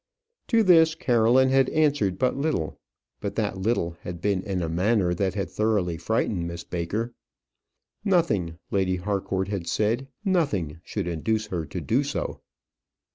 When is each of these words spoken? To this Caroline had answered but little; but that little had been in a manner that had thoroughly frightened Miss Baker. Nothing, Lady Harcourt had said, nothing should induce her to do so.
To 0.47 0.63
this 0.63 0.95
Caroline 0.95 1.49
had 1.49 1.69
answered 1.69 2.17
but 2.17 2.35
little; 2.35 2.79
but 3.19 3.35
that 3.35 3.59
little 3.59 3.97
had 4.01 4.19
been 4.19 4.41
in 4.41 4.63
a 4.63 4.67
manner 4.67 5.13
that 5.13 5.35
had 5.35 5.51
thoroughly 5.51 5.95
frightened 5.97 6.47
Miss 6.47 6.63
Baker. 6.63 7.13
Nothing, 8.03 8.57
Lady 8.71 8.95
Harcourt 8.95 9.49
had 9.49 9.67
said, 9.67 10.07
nothing 10.25 10.81
should 10.83 11.07
induce 11.07 11.45
her 11.49 11.67
to 11.67 11.79
do 11.79 12.03
so. 12.03 12.41